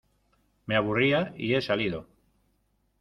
me 0.65 0.75
aburría, 0.75 1.31
y 1.37 1.53
he 1.53 1.61
salido... 1.61 2.07